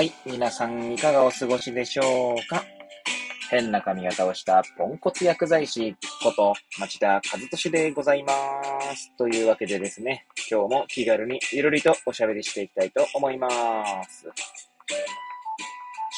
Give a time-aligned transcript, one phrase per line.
[0.00, 2.64] はい、皆さんいかがお過ごしでしょうか？
[3.50, 8.32] 変な髪型をしたポンコツ薬剤師こと町田和俊でございま
[8.96, 9.14] す。
[9.18, 13.50] というわけでですね、今日も気軽にゆるりとおしゃべりしていきたいと思いま
[14.04, 14.26] す。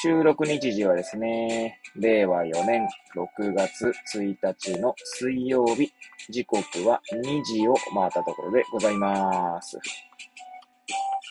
[0.00, 2.86] 収録日時はですね、令和4年
[3.16, 5.92] 6月1日の水曜日、
[6.30, 9.76] 時刻は2時を回ったところでございます。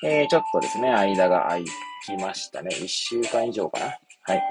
[0.04, 1.61] えー、ちょっとですね、間が空
[2.05, 2.69] きましたね。
[2.73, 3.86] 1週間以上かな。
[4.24, 4.41] はい。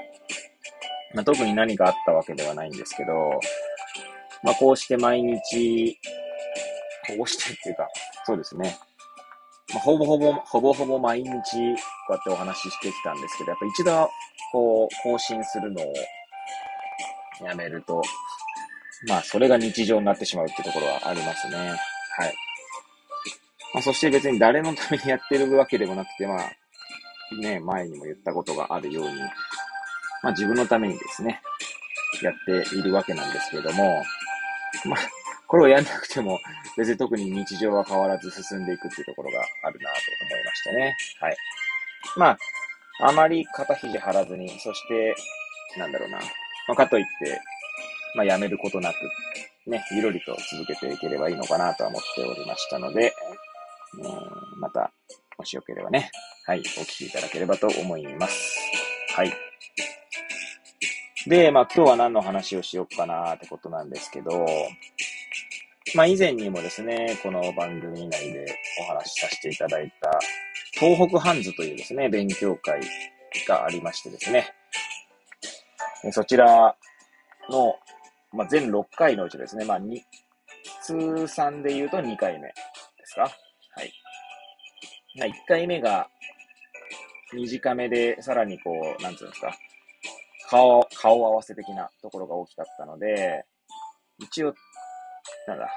[1.13, 3.11] まあ、特に何かあったわけではないんですけど、
[4.43, 5.97] まあ、こうして毎日、
[7.17, 7.87] こうしてっていうか、
[8.25, 8.77] そうですね。
[9.73, 14.09] まあ、ほぼほぼ、ほぼほぼ毎日、こうやってお話ししてきたんですけど、やっぱ一度、
[14.53, 15.93] こう、更新するのを
[17.45, 18.01] やめると、
[19.09, 21.57] まあ、それが日常になってしまうっていうところはありますね。
[21.57, 22.33] はい。
[23.73, 26.51] まあ、そして別に誰のためにやってるわけでもなくて、まあ、
[27.41, 29.19] ね、前にも言ったことがあるように、
[30.23, 31.41] まあ自分のためにですね、
[32.21, 32.33] やっ
[32.67, 34.03] ているわけなんですけれども、
[34.85, 34.99] まあ、
[35.47, 36.39] これをやんなくても、
[36.77, 39.95] 別に特に日常は変わらず進んでいくっていうところがあるなと
[40.29, 40.95] 思いましたね。
[41.19, 41.37] はい。
[42.17, 42.37] ま
[42.99, 45.15] あ、あまり肩肘張らずに、そして、
[45.77, 46.17] なんだろうな。
[46.19, 47.41] まあ、かといって、
[48.15, 48.95] まあ、やめることなく、
[49.69, 53.13] ね、ゆるりと続けていければいいのかなとは思っておりましたので、
[53.99, 54.91] うん、また、
[55.37, 56.11] もしよければね、
[56.45, 58.59] はい、お聞きいただければと思います。
[59.15, 59.33] はい。
[61.27, 64.45] で、まあ今日は何の話をしようかなってことなんですけど、
[65.95, 68.45] まあ以前にもですね、この番組内で
[68.81, 70.19] お話しさせていただいた、
[70.73, 72.81] 東北ハンズというですね、勉強会
[73.47, 74.53] がありましてですね、
[76.11, 76.75] そちら
[77.49, 77.75] の、
[78.31, 79.99] まあ、全6回のうちですね、まあ2、
[80.81, 82.53] 通算で言うと2回目で
[83.05, 83.29] すか
[83.75, 83.93] はい。
[85.17, 86.07] まあ、1回目が
[87.33, 89.53] 短めで、さらにこう、なんつうんですか、
[90.49, 93.45] 顔、顔合わせ的なところが大きかったので、
[94.19, 94.53] 一応、
[95.47, 95.69] なんだ、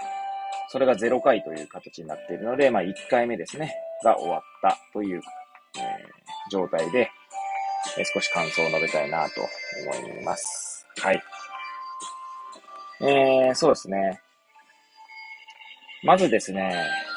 [0.68, 5.20] それが0回という形になっているので、まあ1回目ですね、が終わったという、
[5.78, 7.10] えー、状態で、
[7.96, 10.86] えー、少し感想を述べたいなと思います。
[11.00, 11.22] はい。
[13.00, 14.20] えー、そうですね。
[16.02, 16.74] まずですね、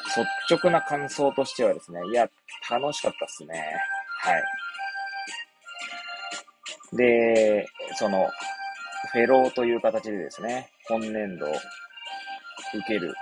[0.07, 2.29] 率直な感想としてはですね、いや、
[2.69, 3.63] 楽しかったっすね。
[4.19, 4.43] はい。
[6.97, 8.29] で、その、
[9.11, 11.55] フェローという形でですね、今年度受
[12.87, 13.13] ける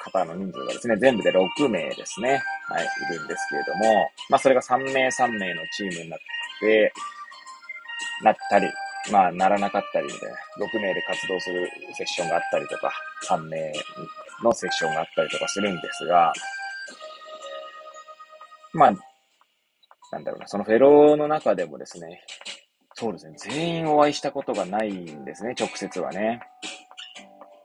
[0.00, 6.20] 方の人数がですね、全部で6名ですね、はい、いるんですけれども、まあそれが3名3名のチームになっ
[6.60, 6.92] て、
[8.22, 8.66] なったり、
[9.10, 10.14] まあならなかったりで、
[10.58, 12.92] 6名で活動するセッションがあったりとか、
[13.28, 13.72] 3名
[14.42, 16.32] のセッションがあったりとかするんですが、
[18.72, 18.92] まあ、
[20.12, 22.24] なんだろうな、そのフェローの中でもですね、
[22.94, 23.34] そうですね。
[23.38, 26.40] 全員お会いしたことがないんですね、直接はね。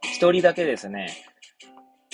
[0.02, 1.08] 一人だけですね、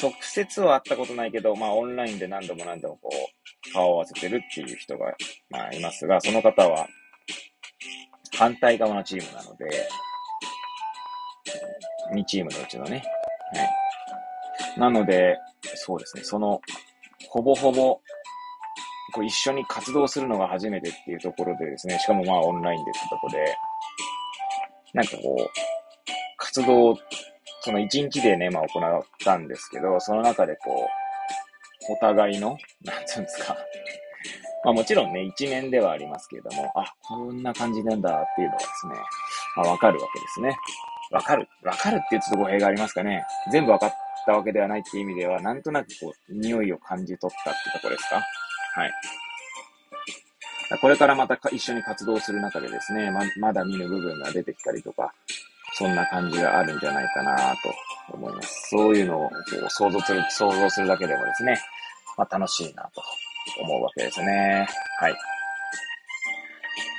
[0.03, 5.15] 直接は会ったことないけど、まあオンラインで何度も何度もこう、顔を合わせてるっていう人が、
[5.51, 6.89] まあいますが、その方は、
[8.37, 9.89] 反対側のチームなので、
[12.15, 13.05] 2チームのうちのね。
[13.55, 13.69] はい。
[14.77, 15.39] なので、
[15.75, 16.61] そうですね、その、
[17.29, 18.01] ほぼほぼ
[19.13, 23.57] こう一緒に活動するのが初めてっていうところでですね、しかもまあオンラインでってとこで、
[24.95, 25.51] なんかこう、
[26.37, 26.97] 活動、
[27.61, 30.89] その一日でね、まあ行ったんですけど、その中でこ
[31.89, 33.57] う、お互いの、なんつうんですか。
[34.65, 38.95] まあもちろんね、一年ではありますけれども、あ、こんな感じなんだっていうのがですね、
[39.57, 40.57] まあわかるわけですね。
[41.11, 41.47] わかる。
[41.63, 43.25] わかるって言うと語弊がありますかね。
[43.51, 43.93] 全部わかっ
[44.27, 48.17] たわけではないっていう意味では、なんとなくこう、匂いを感じ取ったってとこですか？
[48.75, 48.93] はい。
[50.81, 55.13] これからまた一緒に活動する中でですね、ま、まだ見ぬ部分が出てきたりとか、
[55.75, 57.75] そんな感じがあるんじゃないかなと
[58.15, 58.69] 思います。
[58.71, 61.59] そういうのをこう想像する、想像するだけでもですね、
[62.17, 63.03] まあ、楽しいなと
[63.61, 64.67] 思うわけですね。
[64.99, 65.15] はい。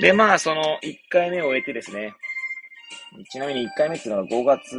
[0.01, 2.13] で、まあ、その1回目を終えてですね、
[3.31, 4.77] ちなみに1回目っていうのは5月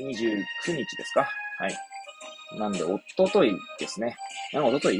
[0.00, 1.28] 29日ですか？
[1.58, 2.58] はい。
[2.58, 4.16] なんで、おとといですね。
[4.54, 4.98] おととい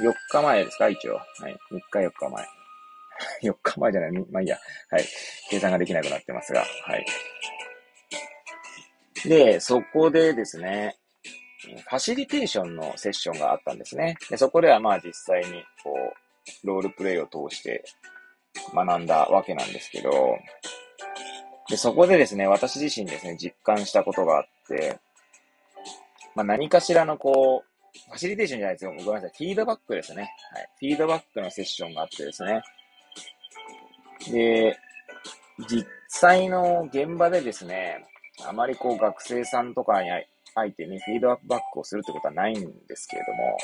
[0.00, 0.88] ？4日前ですか？
[0.88, 1.14] 一応。
[1.16, 1.56] はい。
[1.72, 2.48] 3日4日前。
[3.50, 4.10] 4日前じゃない。
[4.30, 4.58] まあいいや。
[4.90, 5.04] はい。
[5.50, 6.64] 計算ができなくなってますが。
[6.84, 7.06] はい。
[9.24, 10.96] で、そこでですね、
[11.88, 14.16] ファシリテーションのセッションがあったんですね。
[14.28, 15.94] でそこではまあ実際に、こ
[16.62, 17.82] う、ロールプレイを通して
[18.74, 20.36] 学んだわけなんですけど、
[21.70, 24.98] で、そこでですね、私自身ですね、実感したことがあって、
[26.34, 27.74] まあ何かしらのこう、
[28.10, 28.90] ファシリテーションじゃないですよ。
[28.92, 29.32] ごめんなさい。
[29.36, 30.22] フィードバックですね。
[30.52, 30.68] はい。
[30.78, 32.62] フィードバックのセッションがあってですね。
[34.30, 34.76] で、
[35.68, 38.04] 実際の現場でですね、
[38.44, 40.10] あまりこう学生さんとかに
[40.54, 43.56] 相手にフィードバックをするってことはないんですけれども、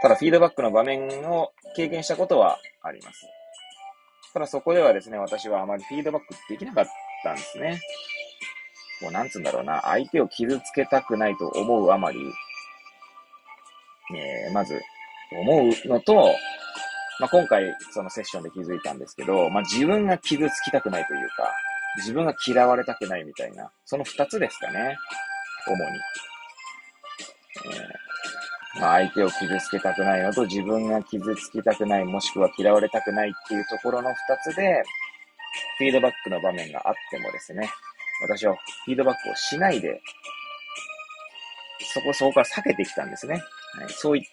[0.00, 3.26] ただフィードバックの場面を経験したことはあります。
[4.32, 6.86] ただそこではですね、私はあまりフィードバックできなかっ
[7.22, 7.80] たんですね。
[9.00, 12.18] こう、なんつうんだろうな、相手を傷つけたくないと思うあまり、
[14.14, 14.80] えー、まず、
[15.32, 16.34] 思うのと、
[17.18, 21.52] まあ、今回、そのセッションで気づいたんですけど、まあ、自分が傷つきたくないというか、
[21.98, 24.96] 自分が嫌われたくないみたいな、その二つですかね。
[25.66, 25.98] 主に。
[27.74, 34.16] えー、まあ、相手を傷つけたくないのと、自分が傷つきたくない、もしくは嫌われたくないっていうところの二
[34.52, 34.82] つで、
[35.78, 37.70] フィードバックの場面があってもですね、
[38.22, 38.54] 私は
[38.84, 40.00] フィードバックをしないで、
[41.92, 43.34] そこ、そこから避けてきたんですね。
[43.78, 44.24] はい、そういっ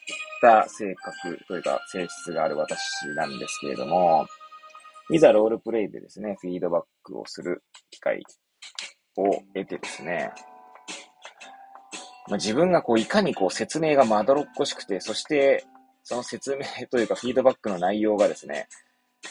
[0.41, 4.25] た性格というか性質がある私なんですけれども、
[5.09, 8.24] いざロールプレイでですね、フィードバックをする機会
[9.18, 10.31] を得てですね、
[12.27, 15.65] まあ、自分がこういかにこう説明がまどろっこしくて、そして
[16.03, 18.68] その説明というかフィードバックの内容がですね、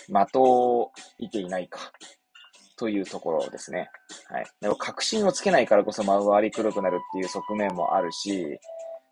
[0.09, 1.93] 的をいていないか
[2.83, 3.91] というところですね。
[4.29, 4.47] はい。
[4.61, 8.59] でも確信をつけないからこそ回りくどくなるっていう側面もあるし、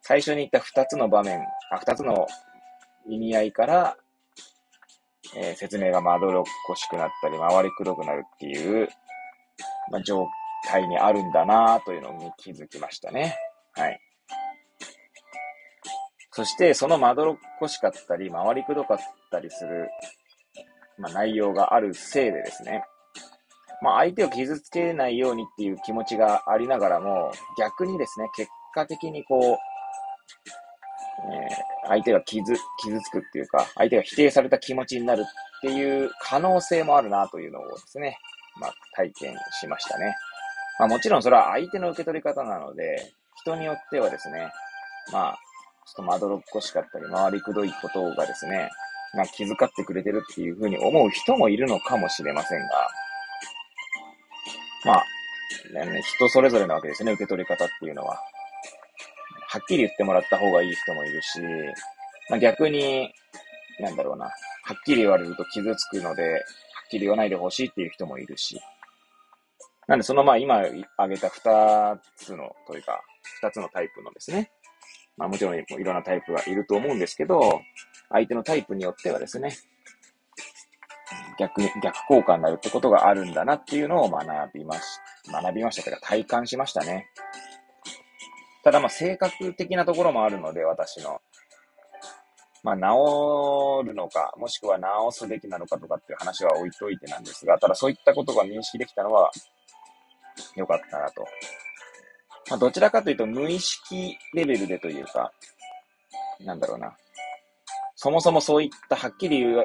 [0.02, 1.38] 最初に言った二つの場面、
[1.70, 2.26] あ、二つの
[3.08, 3.96] 意味合いから、
[5.36, 8.88] えー、説明がまどろっこしくなったり、回りくどくなるっていう、
[9.92, 10.26] まあ、状
[10.66, 13.36] 態にあるんだなというのに気づきましたね。
[13.74, 14.00] はい。
[16.32, 18.98] そして、そのまどろっこしかったり、回りくどかっ
[19.30, 19.88] たりする、
[20.98, 22.82] まあ、内容があるせいでですね、
[23.82, 29.58] まあ、相手を傷つけないようにっていう気持ちがありながらも、逆にですね、結果的にこう、
[31.32, 38.18] えー、相手が傷、傷つくっていうか、相手が否定された気持ちになるっていう可能性もあるなというのをですね、
[38.60, 40.14] まあ、体験しましたね。
[40.78, 44.50] まあ、もちろんそれは相手の受け取り方なので、人によってはですね、
[45.12, 45.38] まあ、
[45.86, 48.70] ちょっとまどろっこしかったり、回りくどいことがですね、
[49.14, 52.88] まあ、気遣ってくれてるっていうふうに思う人もいるのかもしれませんが、
[54.84, 55.04] まあ、
[55.84, 58.18] ね、人それぞれなわけですね、受け取り方っていうのは。
[59.52, 61.40] はっきり言ってもらった方がいい人もいるし、
[62.28, 63.12] まあ、逆に、
[63.80, 64.30] なんだろうな、は
[64.74, 66.42] っきり言われると傷つくので、はっ
[66.88, 68.60] きり言わないでほしいっていう人もいるし。
[69.88, 70.60] なんで、そのまあ今
[70.96, 73.02] 挙げた二つの、というか、
[73.42, 74.52] 二つのタイプのですね。
[75.16, 77.60] まあもちろんいろんなタイプがいると思うんですけど、
[78.08, 79.52] 相手のタイプによってはですね、
[81.38, 84.80] 逆、逆効果になるってことがあるんだなっていうのを学びまし、
[85.30, 87.06] 学びましたというか体感しましたね。
[88.62, 91.20] ただまあ性格的なところもあるので、私の。
[92.62, 99.30] まあ治るのか、もしくは治すべきなのかとかっていう話は置いといてなんですが、ただそういったことが認識できたのは
[100.56, 101.24] 良かったなと。
[102.50, 105.32] まあどちらかというと無意識レベルでというか、
[106.40, 106.94] なんだろうな。
[108.02, 109.62] そもそもそういったはっきり言っ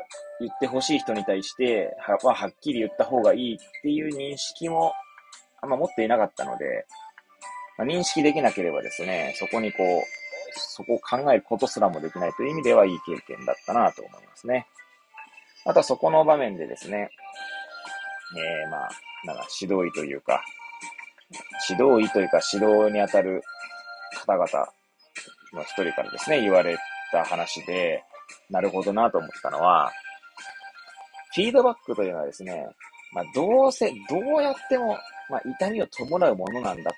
[0.59, 4.91] てほしい人に対しては、はっきり言った方がいいっていう認識も
[5.61, 6.85] あんま持っていなかったので、
[7.77, 10.03] まあ、認識できなければですね、そこにこう、
[10.53, 14.67] そこを考えることすらもできないという意味ではいい経験だったなと思いますね。
[15.65, 17.09] あとはそこの場面でですね、
[18.37, 18.89] えー、まあ、
[19.23, 20.43] なんか指導医というか、
[21.69, 23.41] 指導医というか指導にあたる
[24.27, 24.45] 方々
[25.53, 26.77] の一人からですね、言われ
[27.13, 28.03] た話で、
[28.49, 29.91] なるほどなと思ったのは、
[31.33, 32.65] フィードバックというのはですね、
[33.13, 34.97] まあ、どうせ、どうやっても、
[35.29, 36.97] まあ、痛みを伴うものなんだと。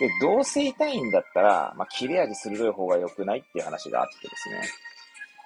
[0.00, 4.62] で、どうせ痛いんだったら、まあ、切れ味鋭い方が良くないっていう話があってですね。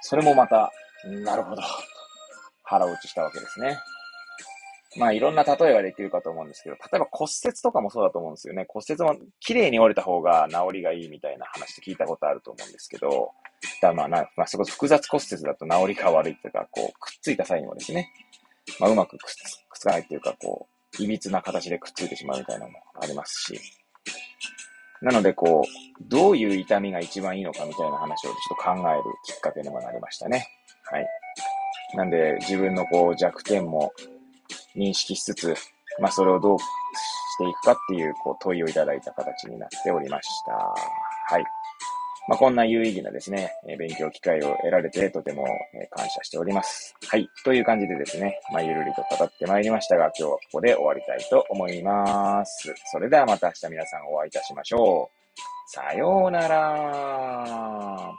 [0.01, 0.71] それもまた、
[1.25, 1.63] なるほど。
[2.65, 3.79] 腹落ちしたわけですね。
[4.97, 8.67] まあいろんな例えができるかと思うんですけど、例えば骨折とかもそうだと思うんですよね。
[8.69, 13.31] 骨折も綺麗に折れた方が治りがいいみたいな話って聞いたことあると思うんですけど、
[13.81, 18.11] だまあな、まあ、そこ複雑骨折だと治りが悪いというか、こう、くっついた際にもですね、
[18.79, 19.35] まあうまくくっ
[19.75, 23.61] つかないっていうか、こう、歪な形でくっついてしまうみたいなのもありますし、
[25.01, 30.47] なので、こう、どういう痛みが一番いいのかみたいな話をちょっと考えるきっかけにもなりましたね。
[30.85, 31.07] はい。
[31.97, 33.93] なんで、自分のこう弱点も
[34.77, 35.55] 認識しつつ、
[36.01, 36.65] まあ、それをどうし
[37.39, 40.53] ていくかっていう、こう、問いをいただいた形になっておりました。
[40.55, 41.45] はい。
[42.29, 45.45] まあ、こんな有意義なですね、勉強機会を得られてとても、
[45.91, 46.95] 感謝しております。
[47.09, 47.29] はい。
[47.45, 52.73] という感じでですね、まあ、ゆるりと語ってまいりましたが、今日はここで終わりたいと思います。
[52.93, 55.23] それではまた明日皆さんお会いいたしましょう。
[55.67, 58.11] さようなら。